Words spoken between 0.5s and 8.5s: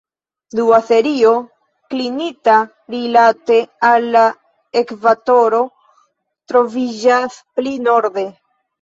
Dua serio, klinita rilate al la ekvatoro, troviĝas pli norde.